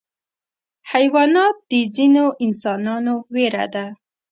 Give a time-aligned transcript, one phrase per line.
[0.91, 3.85] حیوانات د ځینو انسانانو ویره ده.